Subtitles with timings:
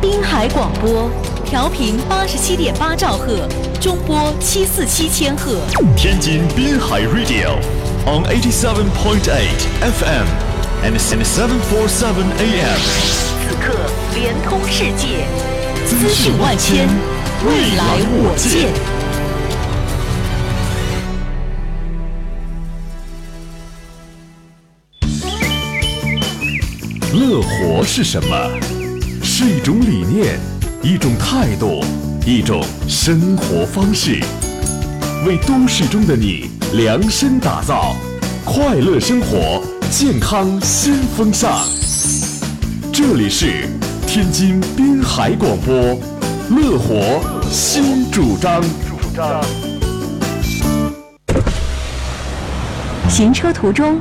[0.00, 1.10] 滨海广播，
[1.44, 3.48] 调频八十七点八兆赫，
[3.80, 5.56] 中波七四七千赫。
[5.96, 7.56] 天津滨海 Radio
[8.04, 10.26] on eighty seven point eight FM
[10.84, 12.78] and seven four seven AM。
[13.46, 13.74] 此刻
[14.14, 15.24] 联通世界，
[15.86, 16.86] 资讯万千，
[17.46, 18.72] 未来我见。
[27.12, 28.50] 乐活是什么？
[29.36, 30.38] 是一种理念，
[30.80, 31.84] 一种态度，
[32.24, 34.20] 一种生活方式。
[35.26, 37.96] 为都市中的你量身打造
[38.44, 39.60] 快乐生活、
[39.90, 41.66] 健康新风尚。
[42.92, 43.68] 这里是
[44.06, 45.74] 天津滨海广播，
[46.50, 48.62] 乐活新主张。
[53.08, 53.98] 行车途中，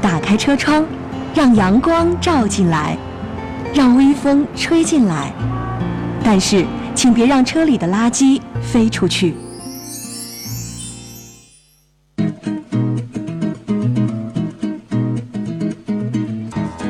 [0.00, 0.86] 打开车窗。
[1.34, 2.96] 让阳光照进来，
[3.76, 5.30] 让微风吹进来，
[6.24, 9.34] 但是请别让车里的垃圾飞出去。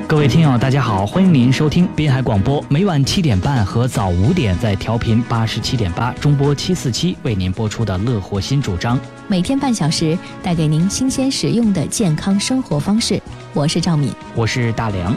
[0.06, 13.20] 各位听友，大家好，欢迎您收听滨海广播，每晚七点半和早五点在调频八十七点八中波七四七为您播出的乐活新主张，每天半小时带给您新鲜实用的健康生活方式。
[13.52, 15.12] 我是赵敏，我是大梁。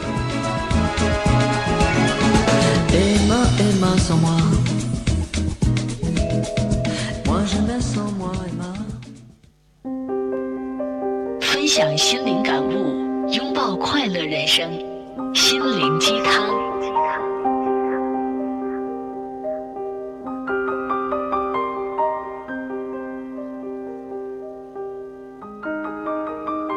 [11.42, 14.68] 分享心灵感悟，拥抱快乐人生，
[15.36, 16.50] 心灵鸡汤。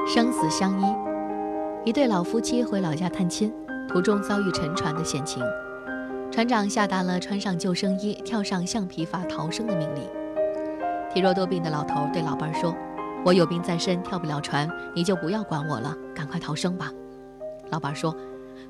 [0.07, 0.85] 生死相依。
[1.87, 3.51] 一对老夫妻回老家探亲，
[3.89, 5.43] 途中遭遇沉船的险情，
[6.33, 10.03] 船长下达了穿上救生衣、跳上橡皮筏逃生的命令。
[11.13, 12.75] 体弱多病的老头对老伴说
[13.23, 14.67] ：“我有病在身，跳不了船，
[14.97, 16.91] 你就不要管我了，赶快逃生吧。”
[17.71, 18.17] 老伴说：“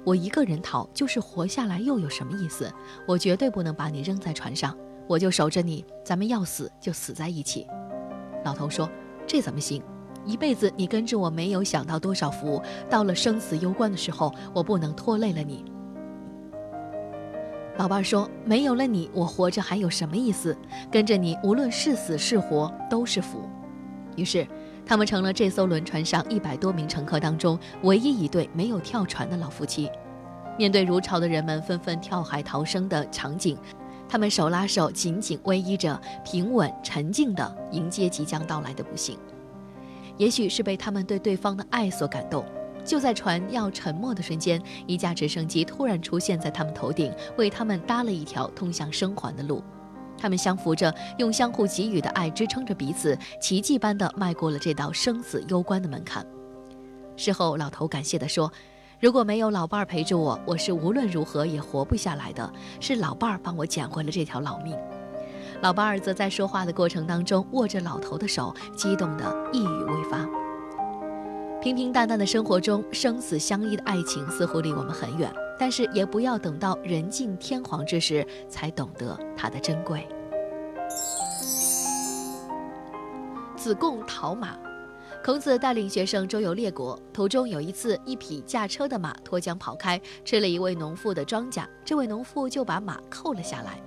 [0.02, 2.68] 我一个人逃，就是活下来又有什么意思？
[3.06, 7.64] 我绝对不能把你扔在船上，我就守着你，咱们要死就死在一起。”
[8.44, 8.90] 老头说
[9.24, 9.80] ：“这怎么行？”
[10.26, 12.60] 一辈子你跟着我，没有享到多少福。
[12.90, 15.64] 到了生死攸关的时候，我不能拖累了你。
[17.78, 20.56] 老伴说：“没有了你，我活着还有什么意思？
[20.90, 23.48] 跟着你，无论是死是活，都是福。”
[24.14, 24.46] 于是，
[24.84, 29.90] 他们成了这艘轮船上一百多名乘客当中唯一一对没有跳船的老夫妻。
[30.58, 33.56] 面对如潮的人们纷纷跳海逃生的场景，
[34.06, 39.18] 他们手拉手，紧紧偎依着，平稳沉静地迎接即将到来的不幸。
[40.18, 42.44] 也许是被他们对对方的爱所感动，
[42.84, 49.62] 就在船要沉没的瞬间，一架直升机突然出现在他们头顶，为他们搭了一条通向生还的路。
[50.18, 56.24] 他们相扶着，用相互给予的爱支撑着彼此，奇迹般的迈过了这道生死攸关的门槛。
[57.16, 58.52] 事后，老头感谢地说
[59.00, 62.52] ：“如果没有老伴儿陪着我，我是无论如何也活不下来的。
[62.78, 64.76] 是老伴儿帮我捡回了这条老命。”
[65.60, 70.28] 老伴儿则在说话的过程当中握着老头的手，激动得一语未发。
[71.62, 80.08] 平平淡淡的生活中，生死相依的爱情似乎离我们很远，但是也不要等到人尽天荒之时才懂得它的珍贵。
[83.56, 84.58] 子贡讨马，
[85.24, 93.80] 孔子带领学生周游列国，途中有一次，一匹驾车的马脱缰跑开，吃了一位农妇的庄稼，这位农妇就把马扣了下来。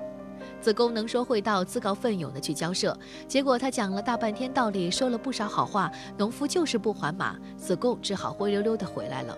[0.65, 9.37] 子贡能说会道，自告奋勇的去交涉，结果他讲了大半天道理，说了不少好话，农夫就是不还马，子贡只好灰溜溜的回来了。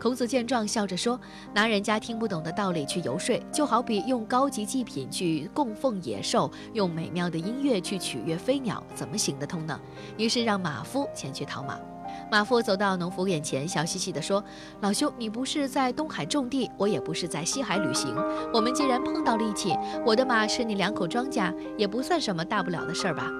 [0.00, 1.20] 孔子见状，笑着说
[1.52, 9.78] ：“拿人家听不懂的道理去游说，就好比用高级祭品去供奉野兽，用美妙的音乐去取悦飞鸟，怎么行得通呢？”
[10.16, 11.78] 于是让马夫前去讨马。
[12.30, 14.42] 马夫走到农夫眼前，笑嘻嘻地说
[14.82, 18.14] ：“老兄，你不是在东海种地，我也不是在西海旅行。
[18.52, 23.30] 我们既然碰到了一起，我的马吃你两口庄稼，也不算什么大不了的事儿吧？”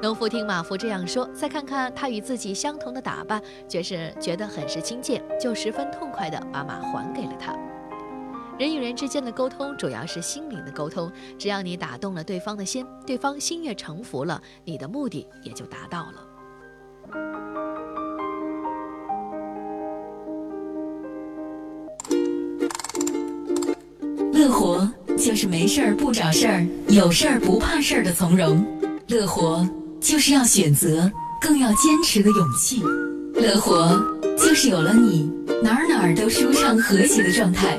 [0.00, 7.54] 农夫听马夫这样说，再看看他与自己相同的打扮，却是觉得很是亲切，就十分痛快地把马还给了他。
[8.58, 11.10] 人与人之间的沟通，主要是心灵的沟通。
[11.38, 17.51] 只要你打动了对方的心，对方心悦诚服了，你的目的也就达到了。
[24.42, 28.66] 乐活就是没事儿不找事儿，有事儿不怕事儿的从容。
[29.06, 29.64] 乐活
[30.00, 31.08] 就是要选择，
[31.40, 32.82] 更要坚持的勇气。
[33.34, 34.04] 乐活
[34.36, 35.30] 就是有了你，
[35.62, 37.78] 哪儿哪儿都舒畅和谐的状态。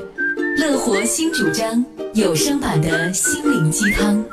[0.56, 1.84] 乐活新主张，
[2.14, 4.24] 有声版的心灵鸡汤，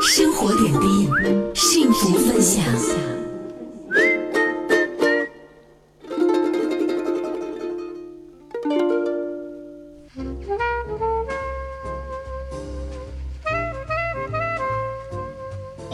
[0.00, 1.06] 生活点滴，
[1.54, 2.64] 幸福分享。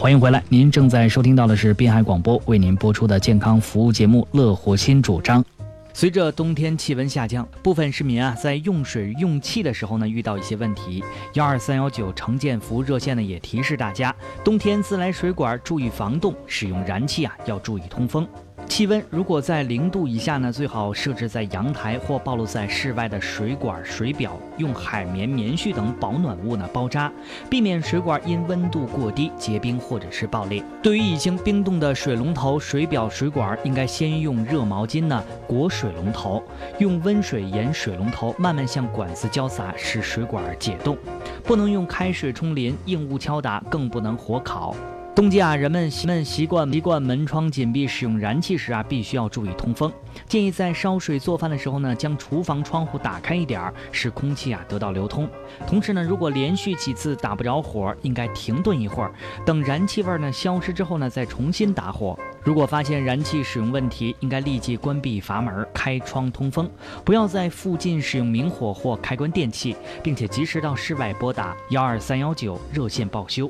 [0.03, 5.41] 欢迎回来，您正在收听到的是滨海广播为您播出的健康服务节目《乐活新主张》。
[5.93, 11.01] 随着冬天气温下降，部分市民啊在用水用气的时候呢遇到一些问题。
[11.35, 14.13] 幺二三幺九城建服务热线呢也提示大家，
[14.43, 18.27] 冬天自来水管注意防冻，使用燃气啊要注意通风。
[18.67, 27.11] 气温如果在零度以下呢，最好设置在阳台或暴露在室外的水管、水表，用海绵、棉絮等保暖物呢包扎，
[27.49, 30.63] 避免水管因温度过低结冰或者是爆裂。
[30.81, 36.41] 对于已经冰冻的水龙头、水表、水管，应该先用热毛巾呢裹水龙头，
[36.79, 40.97] 用温水沿水龙头慢慢向管子浇洒，使水管解冻。
[41.43, 44.75] 不能用开水冲淋、硬物敲打，更不能火烤。
[45.15, 49.91] 冬季啊，人们们习惯习惯门窗紧闭，使用燃气时啊，必须要注意通风。
[50.27, 55.29] 建议在烧水做饭的时候呢，将厨房窗户打开一点儿，使空气啊得到流通。
[55.67, 59.13] 同时呢，如果连续几次打不着火，应该停顿一会儿，
[59.45, 62.17] 等燃气味儿呢消失之后呢，再重新打火。
[62.41, 66.67] 如果发现燃气使用问题，应该立即关闭阀门，开窗通风，
[67.05, 73.47] 不要在附近使用明火或开关电器，并且及时到室外拨打幺二三幺九热线报修。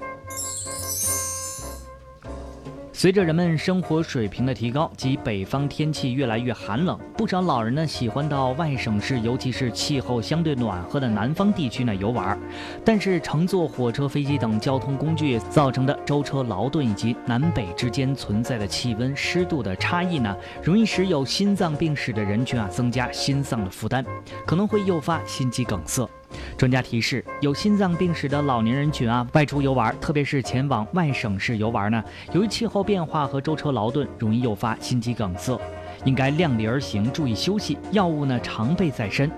[3.03, 12.39] 随着人们生活水平的提高及北方天气越来越寒冷，不少老人呢喜欢到外省市，尤其是气候相对暖和的南方地区呢游玩。
[12.85, 20.33] 但是乘坐火车、飞机等交通工具造成的舟车劳顿，以及南北之间存在的气温、湿度的差异呢，
[20.63, 24.05] 容易使有心脏病史的人群啊增加心脏的负担，
[24.47, 26.09] 可能会诱发心肌梗塞。
[26.57, 32.03] 专家提示，有心脏病史的老年人群啊，外出游玩，特别是前往外省市游玩呢，
[32.33, 35.59] 由于气候变化和舟车劳顿，容易诱发心肌梗塞，
[36.05, 39.29] 应该量力而行，注意休息，药物呢常备在身。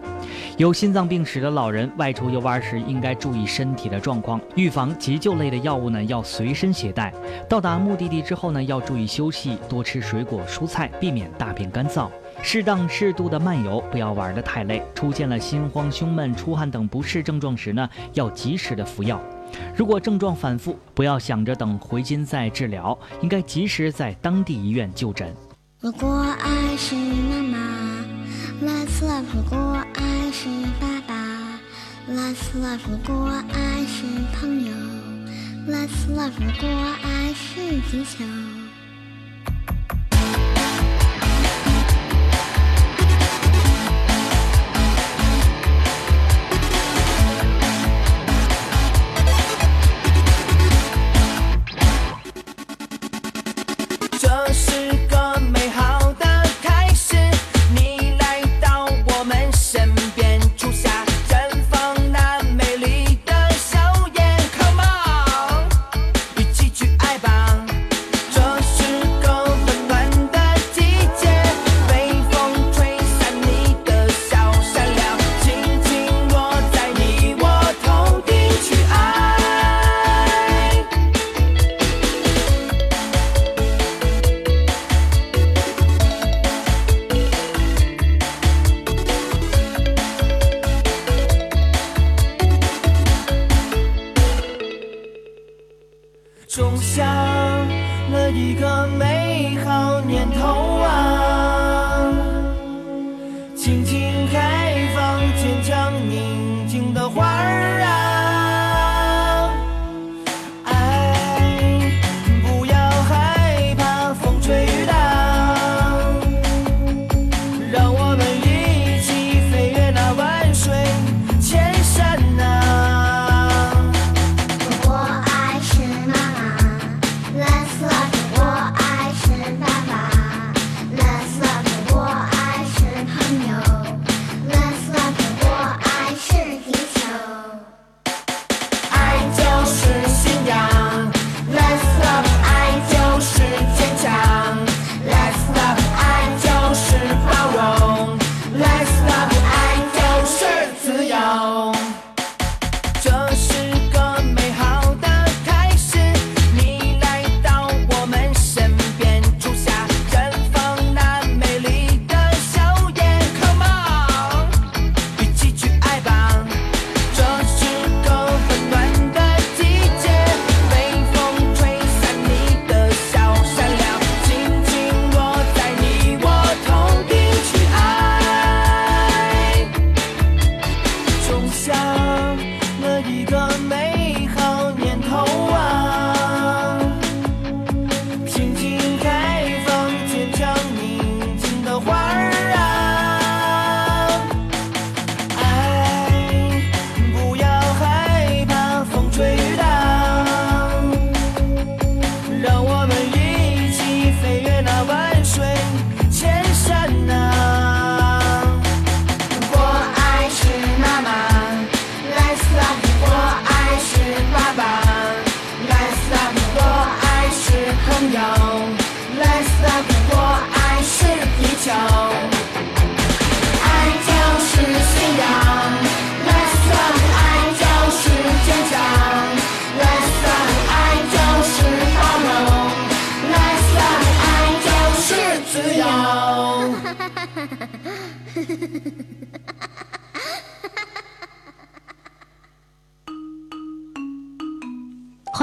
[0.57, 7.13] 有心脏病史的老人外出游玩时，应该注意身体的状况，预防急救类的药物呢要随身携带。
[7.49, 12.09] 到达目的地之后呢，要注意休息，多吃水果蔬菜，避免大便干燥。
[12.47, 14.79] 适当适度的漫游，不要玩得太累。
[14.93, 19.19] 出现了心慌、胸闷、出汗等不适症状时呢，要及时的服药。
[19.75, 25.33] 如果症状反复，不要想着等回京再治疗，应该及时在当地医院就诊。
[25.81, 26.07] 如果
[26.39, 27.57] 爱是妈妈
[28.61, 30.47] ，Let's love；如果爱是
[30.79, 31.15] 爸爸
[32.07, 34.05] ，Let's love；如果爱是
[34.39, 34.71] 朋友
[35.67, 36.69] ，Let's love；如果
[37.01, 38.23] 爱是地球。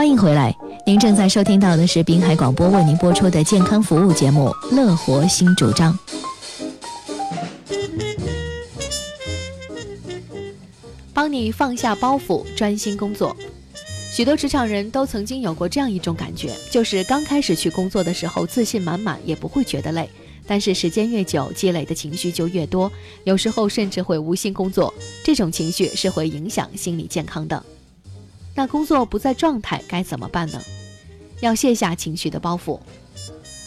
[0.02, 0.52] 欢迎回来，
[0.84, 5.96] 您正在收听到的是滨海广播为您播出的健康服务节目《乐活新主张》。
[11.14, 13.36] 帮你放下包袱，专心工作。
[14.12, 20.10] 许多职场人都曾经有过这样一种感觉，就是刚开始去工作的时候自信满满，也不会觉得累。
[20.48, 22.90] 但是时间越久，积累的情绪就越多，
[23.22, 24.92] 有时候甚至会无心工作。
[25.22, 27.64] 这种情绪是会影响心理健康的。
[28.54, 30.60] 那工作不在状态该怎么办呢？
[31.40, 32.78] 要卸下情绪的包袱。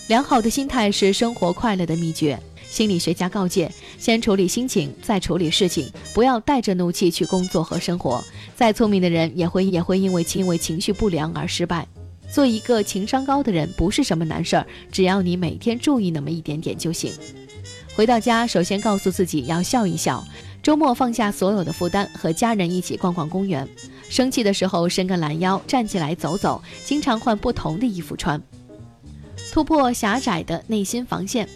[0.07, 2.39] 良好的心态是生活快乐的秘诀。
[2.67, 8.23] 心理学家告诫：先处理心情，再处理事情，不要带着怒气去工作和生活。
[8.55, 11.87] 再聪明的人也会也会因为因为情绪不良而失败。
[12.29, 17.13] 做一个情商高的人不是什么难事儿，只要你每天注意那么一点点就行。
[17.95, 20.25] 回到家，首先告诉自己要笑一笑。
[20.61, 23.65] 周末放下所有的负担，和家人一起逛逛公园。
[24.09, 28.41] 生气的时候伸个懒腰，站起来走走，经常换不同的衣服穿，
[29.51, 31.47] 突破狭窄的内心防线。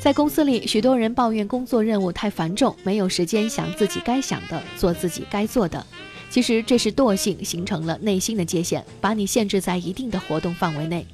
[0.00, 5.86] 在公司里，许多人抱怨工作任务太繁重，没有时间想自己该想的，做自己该做的。
[6.30, 11.06] 其实这是惰性形成了内心的界限，把你限制在一定的活动范围内。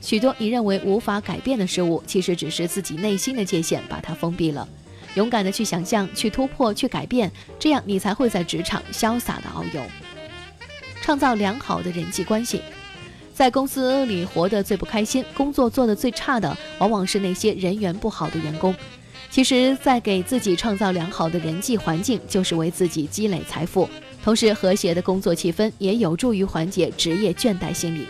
[0.00, 4.68] 许多你认为无法改变的事物，其实只是自己内心的界限把它封闭了。
[5.14, 9.82] 勇敢的去想象、去突破、去改变，这样你才会在职场潇洒的遨游，
[11.08, 12.60] 创造良好的人际关系。
[13.32, 18.74] 在公司里活得最不开心、工作做得最差的，往往是那些人缘不好的员工。
[19.30, 23.88] 其实，在给自己创造良好的人际环境，就是为自己积累财富。
[24.22, 28.06] 同时，和谐的工作气氛也有助于缓解职业倦怠心理。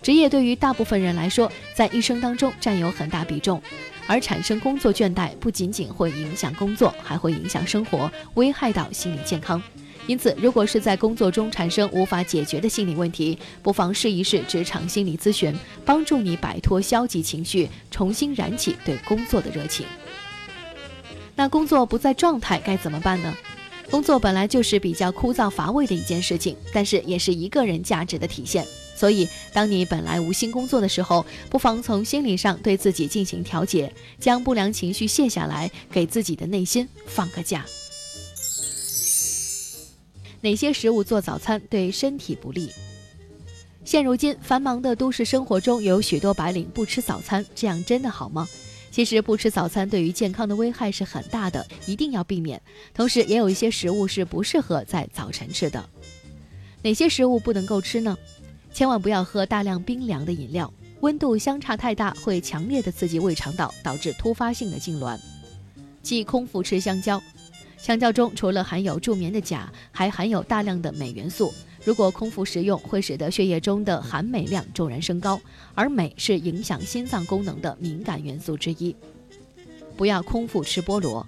[0.00, 3.60] 职业对于大部分人来说，在一生当中占有很大比重，
[4.06, 9.60] 而产生工作倦怠不仅仅会影响工作，还会影响生活，危害到心理健康。
[10.08, 19.84] 因此，如果是在工作中产生无法解决的心理问题，不妨试一试职场心理咨询，帮助你摆脱消极情绪，重新燃起对工作的热情。
[21.36, 23.36] 那工作不在状态该怎么办呢？
[23.90, 28.66] 工作本来就是比较枯燥乏味的一件事情，但是也是一个人价值的体现。
[28.96, 37.64] 所以，当你本来无心工作的时候，不妨从心理上对自己进行调节，将不良情绪卸下来，给自己的内心放个假。
[40.40, 42.70] 哪些食物做早餐对身体不利？
[43.84, 48.46] 现如今繁忙的都市生活中，有许多白领不吃早餐，这样真的好吗？
[48.90, 52.60] 其实不吃早餐对于健康的危害是很大的，一定要避免。
[52.94, 55.88] 同时，也有一些食物是不适合在早晨吃的。
[56.82, 58.16] 哪些食物不能够吃呢？
[58.72, 65.18] 千万不要喝大量冰凉的饮料，温度相差太大会强烈的刺激胃肠道，导致突发性的痉挛。
[66.02, 67.22] 忌空腹吃香蕉，
[67.80, 71.54] 香蕉中除了含有助眠的钾，还含有大量的镁元素。
[71.84, 75.40] 如果空腹食用，会使得血液中的含镁量骤然升高，
[75.74, 78.94] 而镁是影响心脏功能的敏感元素之一。
[79.96, 81.26] 不要空腹吃菠萝，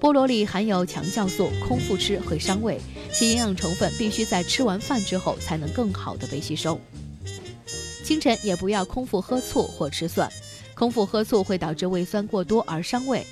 [0.00, 2.80] 菠萝里含有强酵素，空腹吃会伤胃，
[3.12, 6.80] 其营养成分必须在吃完饭之后才能更好的被吸收。
[8.04, 10.30] 清晨也不要空腹喝醋或吃蒜，
[10.74, 13.26] 空腹喝醋会导致胃酸过多而伤胃，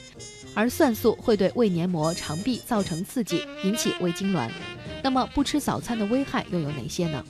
[0.57, 4.49] 而蒜素会对胃黏膜、肠壁造成刺激，引起胃痉挛。
[5.03, 7.23] 那么不吃早餐的危害又有哪些呢？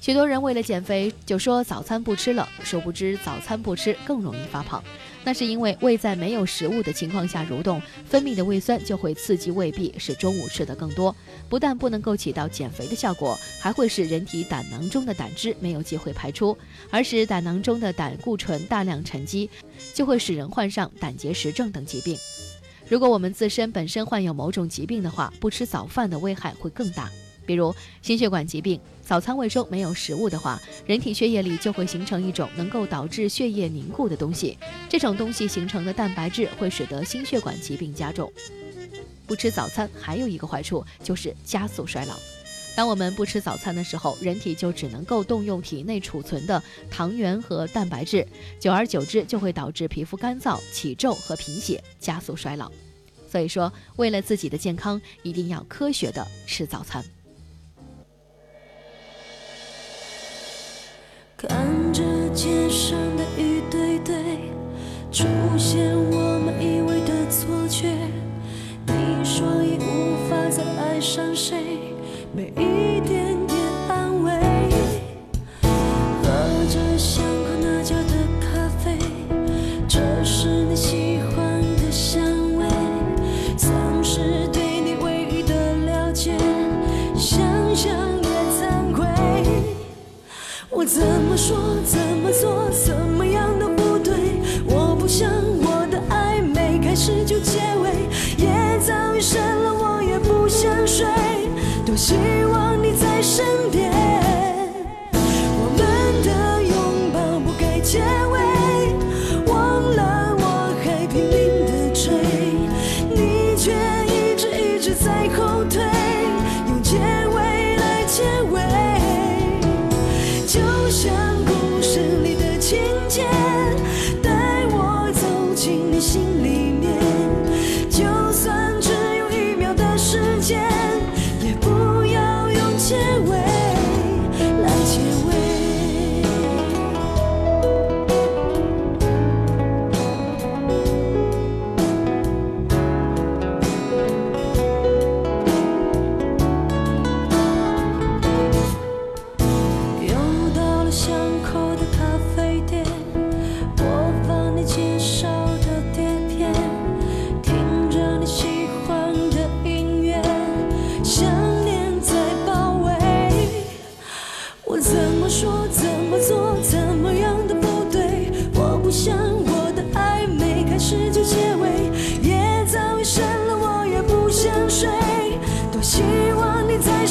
[0.00, 4.82] 许多人为了减肥就说早餐不吃了殊不知早餐不吃更容易发胖。
[5.24, 11.14] 那是因为胃在没有食物的情况下蠕动分泌的胃酸就会刺激胃壁使中午吃得更多。
[11.48, 16.56] 不但不能够起到减肥的效果还会使人体胆囊中的胆汁没有机会排出。
[16.90, 19.50] 而使胆囊中的胆固醇大量沉积
[19.92, 22.16] 就会使人患上胆结石症等疾病。
[22.88, 27.10] 如果我们自身本身患有某种疾病的话不吃早饭的危害会更大。
[27.48, 28.78] 比如心血管疾病
[29.08, 38.30] 早餐胃中没有食物的话人体血液里就会形成一种能够导致血液凝固的东西这种东西形成的蛋白质会使得心血管疾病加重。
[39.26, 42.16] 不吃早餐还有一个坏处就是加速衰老。
[42.76, 48.28] 当我们不吃早餐的时候人体就只能够动用体内储存的糖原和蛋白质
[48.60, 52.70] 久而久之就会导致皮肤干燥起皱和贫血加速衰老。
[53.26, 57.02] 所以说为了自己的健康一定要科学的吃早餐。
[62.38, 63.17] 接受。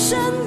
[0.10, 0.47] 真。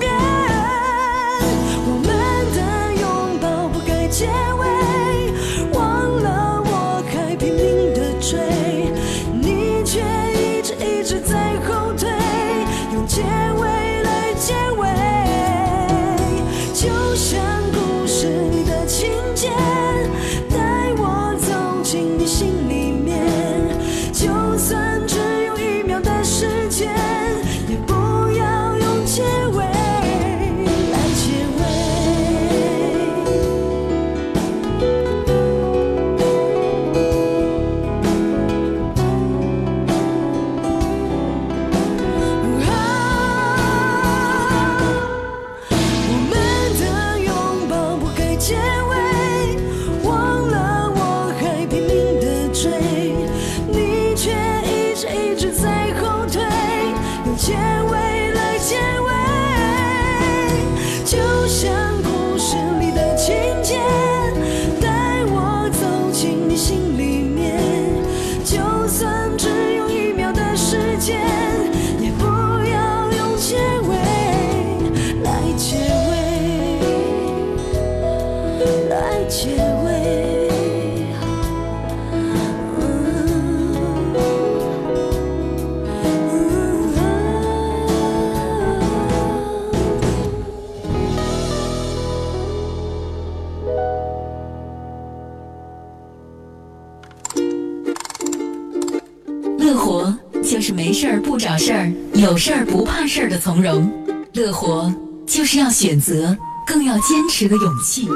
[101.51, 103.91] 小事儿有事儿不怕事儿的从容。
[104.35, 104.93] 乐活
[105.27, 108.07] 就是要选择更要坚持的勇气。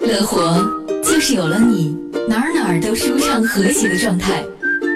[0.00, 0.60] 乐活
[1.00, 1.96] 就是有了你
[2.28, 4.44] 哪儿哪儿都舒畅和谐的状态。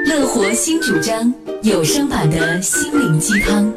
[0.06, 3.72] 乐活新主张有声版的心灵鸡汤。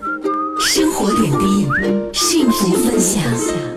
[0.60, 1.68] 生活点滴
[2.12, 3.77] 幸福分享。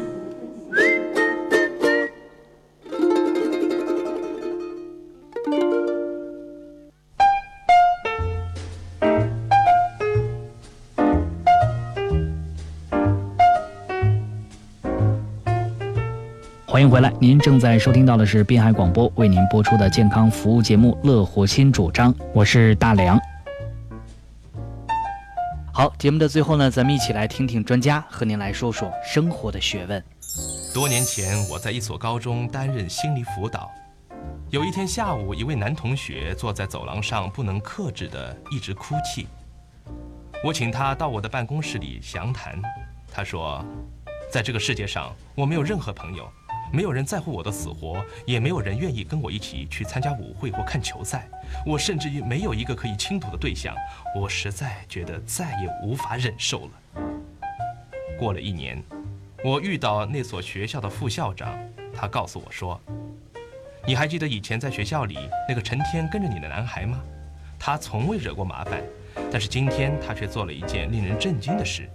[16.81, 22.11] 欢迎回来，您正在收听到的是滨海广播为您播出的健康服务节目乐活新主张。
[22.33, 23.21] 我是大梁。
[25.75, 30.03] 好，节目的最后呢，咱们一起来听听专家和您来说说生活的学问。
[30.73, 33.71] 多年前，我在一所高中担任心理辅导。
[34.49, 39.27] 有一天下午，一位男同学坐在走廊上，不能克制的一直哭泣。
[40.43, 42.59] 我请他到我的办公室里详谈，
[43.13, 43.63] 他说，
[44.33, 46.27] 在这个世界上，我没有任何朋友。
[46.73, 51.29] 没有人在乎我的死活，也没有人愿意跟我一起去参加舞会或看球赛。
[51.67, 53.75] 我甚至于没有一个可以倾吐的对象。
[54.17, 57.03] 我实在觉得再也无法忍受了。
[58.19, 58.83] 过了一年，
[59.45, 61.59] 我遇到那所学校的副校长，
[61.95, 62.81] 他告诉我说。
[63.87, 67.01] 你还记得以前在学校里那个成天跟着你的男孩吗？
[67.59, 68.83] 他从未惹过麻烦，
[69.33, 71.89] 但是今天他却做了一件令人震惊的事。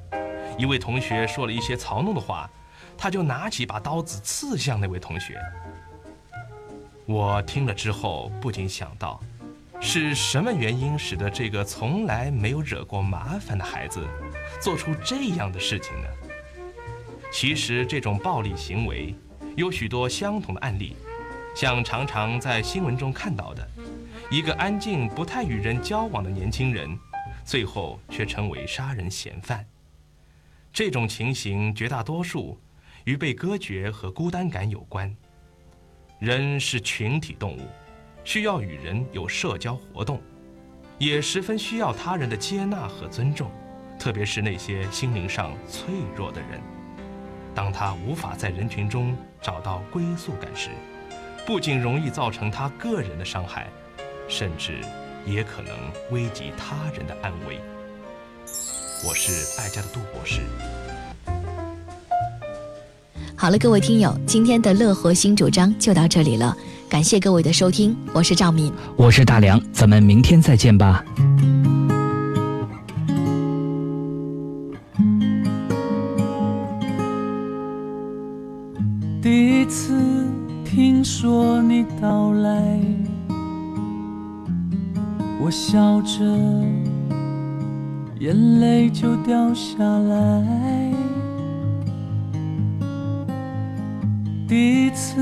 [0.58, 2.50] 一位同学说了一些嘲弄的话，
[2.98, 5.40] 他就拿起把刀子刺向那位同学。
[7.06, 9.22] 我听了之后不禁想到，
[9.80, 14.06] 是什么原因使得这个从来没有惹过麻烦的孩子
[14.60, 16.08] 做出这样的事情呢？
[17.32, 19.14] 其实这种暴力行为
[19.56, 20.96] 有许多相同的案例。
[21.54, 23.66] 像常常在新闻中看到的，
[24.30, 27.00] 一个安静、不太与人交往的年轻人，
[27.46, 29.66] 最后却成为杀人嫌犯。
[30.74, 32.60] 这种情形绝大多数
[33.06, 35.12] 与被隔绝和孤单感有关。
[36.20, 37.62] 人是群体动物，
[38.24, 40.22] 需要与人有社交活动，
[40.98, 43.52] 也十分需要他人的接纳和尊重，
[44.00, 46.62] 特别是那些心灵上脆弱的人。
[47.54, 50.70] 当他无法在人群中找到归宿感时，
[51.46, 53.68] 不仅容易造成他个人的伤害，
[54.28, 54.82] 甚至
[55.26, 55.74] 也可能
[56.12, 57.60] 危及他人的安危。
[59.08, 60.42] 我是爱家的杜博士。
[63.46, 66.58] 好了，各位听友，今天的乐活新主张就到这里了，
[66.90, 71.06] 感谢各位的收听，我是赵敏，我是大梁，咱们明天再见吧。
[79.22, 79.94] 第一次。
[80.66, 82.80] 听说你到来，
[85.40, 86.26] 我笑着，
[88.20, 90.85] 眼泪就掉下来。
[94.56, 95.22] 第一次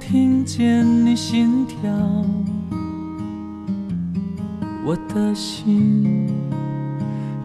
[0.00, 1.90] 听见你心跳，
[4.82, 6.26] 我的心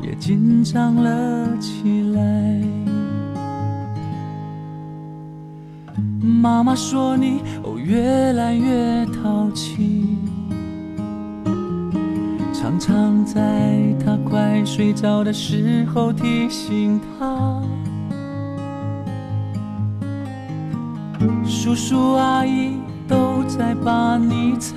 [0.02, 2.64] 也紧张了起来。
[6.22, 10.16] 妈妈说你哦越来越淘气，
[12.54, 17.57] 常常在他快睡着的时候提醒他。
[21.68, 22.78] 叔叔阿姨
[23.10, 24.74] 都在把你猜，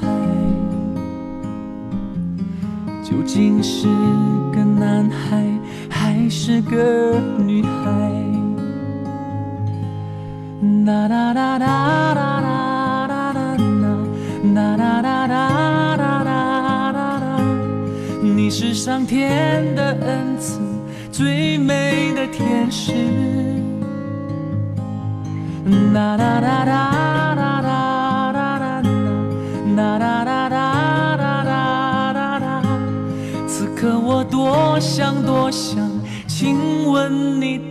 [3.00, 3.86] 究竟是
[4.52, 5.46] 个男孩
[5.88, 8.10] 还是个女孩？
[10.84, 13.56] 哒哒哒哒哒哒哒哒
[14.52, 17.40] 哒哒哒哒哒哒哒，
[18.20, 20.58] 你是上天的恩赐，
[21.12, 23.39] 最美的天使。
[33.48, 35.90] 此刻我多想多想
[36.28, 36.56] 亲
[36.88, 37.69] 吻你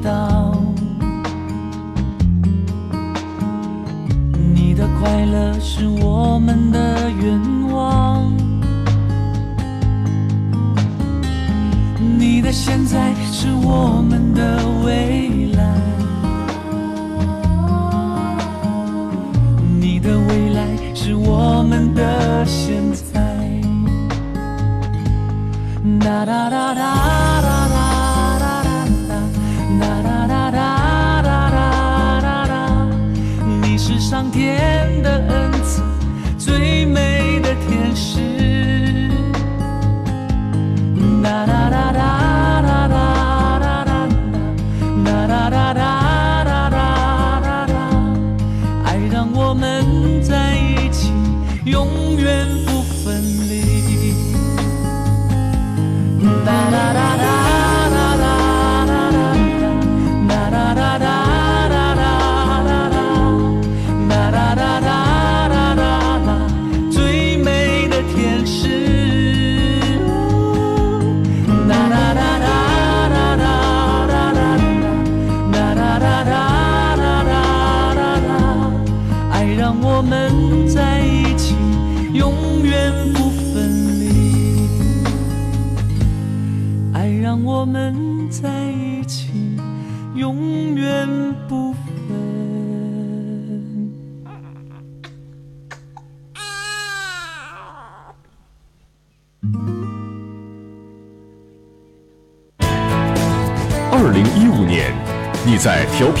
[0.00, 0.56] 祈祷，
[4.54, 7.38] 你的快乐是我们的愿
[7.70, 8.32] 望，
[12.18, 15.62] 你的现在是我们的未来，
[19.78, 23.20] 你的未来是我们的现在。
[26.00, 27.19] 哒哒哒哒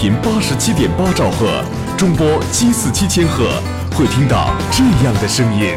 [0.00, 1.62] 频八十七点八兆赫，
[1.94, 3.62] 中波七四七千赫，
[3.94, 5.74] 会听到这样的声音。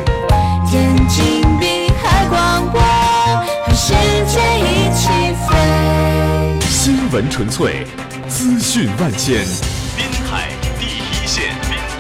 [0.66, 3.92] 天津滨海广播，和世
[4.26, 5.10] 界一起
[5.46, 6.58] 飞。
[6.70, 7.86] 新闻纯粹，
[8.30, 9.44] 资讯万千。
[9.98, 11.54] 滨海第一线，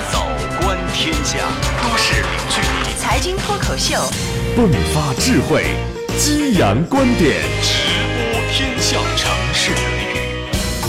[0.09, 0.25] 早
[0.61, 1.39] 观天下，
[1.81, 3.97] 都市零距离，财经脱口秀，
[4.55, 5.65] 迸发智慧，
[6.17, 7.41] 激扬观点，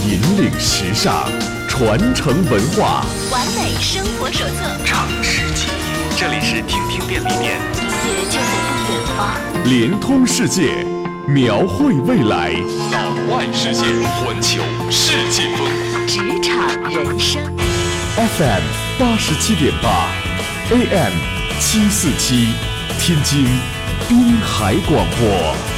[0.07, 1.25] 引领时尚，
[1.67, 3.07] 传承文化。
[3.33, 6.15] 完美生活手册，城市记忆。
[6.15, 9.35] 这里是听听便利店，音乐就在不远方。
[9.65, 10.85] 联通世界，
[11.27, 12.53] 描绘未来。
[12.93, 15.67] 老外世界，环球世界风。
[16.07, 17.43] 职场人生
[18.15, 18.63] ，FM
[18.99, 20.11] 八十七点八
[20.71, 21.15] ，AM
[21.59, 22.49] 七四七，
[23.01, 23.47] 天津
[24.07, 25.74] 滨海广播。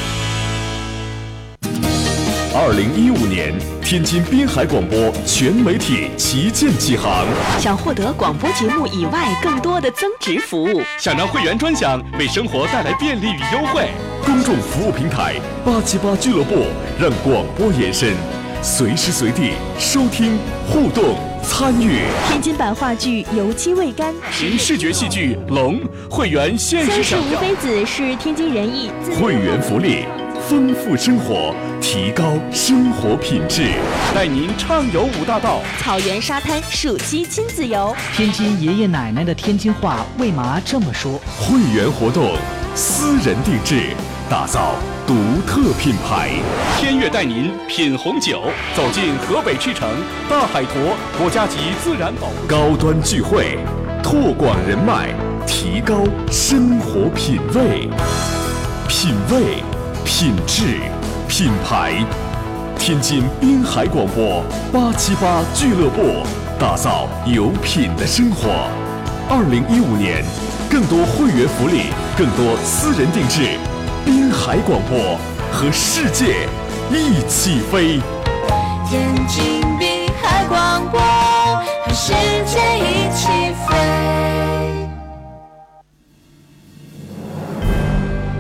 [2.59, 7.27] 二零一五年，天津滨海广播全媒体旗舰启航，
[7.61, 13.91] 想获得广播节目以外更多的增值服务，想让会员专享为生活带来便利与优惠。
[14.25, 15.35] 公众服务平台
[15.67, 16.65] 八七八俱乐部
[16.99, 18.15] 让广播延伸，
[18.63, 22.05] 随时随地收听、互动、参与。
[22.27, 27.29] 天津版话剧《油漆未干》，凭视觉戏剧《龙》会员限时享用。
[27.29, 28.91] 三十无非子是天津人艺
[29.21, 30.07] 会员福利，
[30.49, 33.73] 丰富生活，提高生活品质。
[34.15, 37.93] 带您畅游五大道，草原沙滩暑期亲子游。
[38.15, 41.21] 天津爷爷奶奶的天津话为嘛这么说？
[41.41, 42.37] 会员活动，
[42.77, 43.91] 私人定制，
[44.31, 45.15] 打造独
[45.49, 46.31] 特品牌。
[46.79, 48.45] 天悦带您品红酒，
[48.77, 49.89] 走进河北赤城
[50.31, 52.35] 大海坨国家级自然保护。
[52.47, 53.59] 高端聚会，
[54.01, 55.13] 拓广人脉，
[55.45, 57.89] 提高生活品味。
[58.89, 59.63] 品味、
[60.07, 60.79] 品质、
[61.27, 61.93] 品牌。
[62.79, 66.25] 天津滨海广播八七八俱乐部，
[66.61, 68.71] 打造有品的生活。
[69.29, 70.25] 二零一五年，
[70.71, 73.59] 更多会员福利，更多私人定制。
[74.05, 75.19] 滨海广播
[75.51, 76.47] 和世界
[76.89, 78.01] 一起飞。
[78.89, 82.13] 天津滨海广播，和世
[82.47, 83.27] 界一起
[83.67, 83.75] 飞。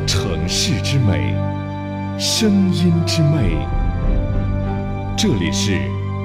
[0.07, 1.35] 城市之美，
[2.19, 3.59] 声音之魅。
[5.19, 5.79] 这里是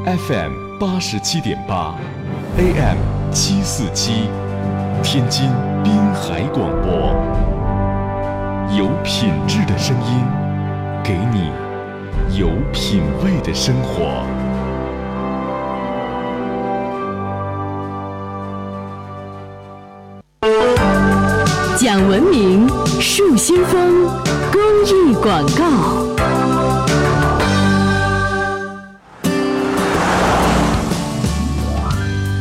[0.06, 1.94] FM 八十七点八
[2.58, 2.98] ，AM
[3.30, 4.30] 七四七，
[5.04, 5.50] 天津
[5.84, 7.14] 滨海广播，
[8.74, 10.26] 有品质的声音，
[11.04, 11.52] 给你
[12.40, 14.24] 有品味的生活。
[21.78, 22.70] 讲文明
[23.02, 24.08] 树新风
[24.52, 25.64] 公益广告。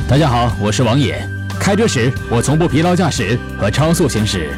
[0.08, 1.24] 大家好，我是王野。
[1.60, 4.50] 开车时，我从不疲劳驾驶和超速行驶。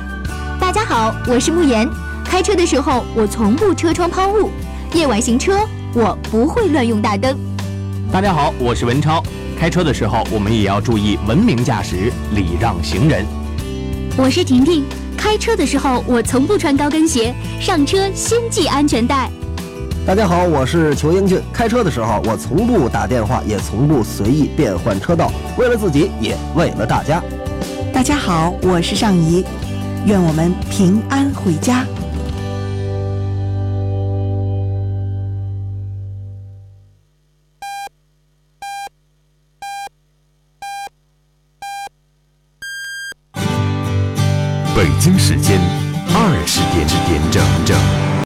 [0.59, 1.87] 大家好，我是慕言。
[2.25, 4.49] 开车的时候，我从不车窗抛物；
[4.95, 5.61] 夜晚行车，
[5.93, 7.37] 我不会乱用大灯。
[8.11, 9.23] 大家好，我是文超。
[9.59, 13.27] 开车的时候，我们也要注意文明驾驶，礼让行人。
[14.17, 14.85] 我是婷婷。
[15.23, 19.31] 开车的时候，我从不穿高跟鞋，上车先系安全带。
[20.05, 21.41] 大家好，我是裘英俊。
[21.53, 27.23] 开车的时候，我从不打电话，也从不随意变换车道，为了自己，也为了大家。
[27.93, 29.45] 大家好，我是尚怡。
[30.07, 31.87] 愿我们平安回家。